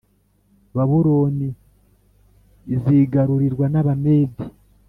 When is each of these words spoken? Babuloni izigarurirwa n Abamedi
Babuloni 0.75 1.49
izigarurirwa 2.75 3.65
n 3.73 3.75
Abamedi 3.81 4.45